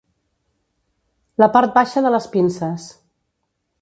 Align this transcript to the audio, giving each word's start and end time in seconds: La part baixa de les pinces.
La 1.43 1.49
part 1.57 1.75
baixa 1.75 2.03
de 2.07 2.13
les 2.17 2.29
pinces. 2.37 2.89